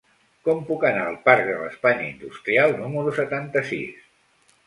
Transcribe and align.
Com 0.47 0.61
puc 0.69 0.85
anar 0.87 1.03
al 1.09 1.17
parc 1.27 1.43
de 1.49 1.57
l'Espanya 1.59 2.07
Industrial 2.13 2.73
número 2.79 3.13
setanta-sis? 3.21 4.11